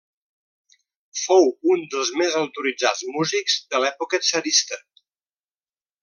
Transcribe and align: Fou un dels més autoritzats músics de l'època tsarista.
Fou 1.23 1.43
un 1.75 1.83
dels 1.91 2.09
més 2.21 2.37
autoritzats 2.41 3.03
músics 3.17 3.59
de 3.75 3.83
l'època 3.85 4.21
tsarista. 4.27 4.81